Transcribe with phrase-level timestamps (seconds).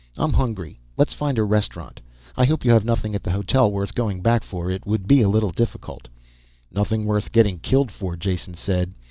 [0.17, 2.01] I'm hungry, let's find a restaurant.
[2.35, 4.71] I hope you have nothing at the hotel worth going back for.
[4.71, 6.09] It would be a little difficult."
[6.71, 8.95] "Nothing worth getting killed for," Jason said.